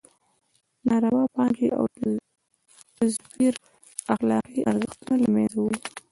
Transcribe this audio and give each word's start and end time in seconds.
ناروا 0.87 1.23
پانګې 1.35 1.67
او 1.77 1.85
تزویر 2.97 3.53
اخلاقي 4.13 4.59
ارزښتونه 4.69 5.15
له 5.21 5.27
مېنځه 5.35 5.59
وړي. 5.61 5.79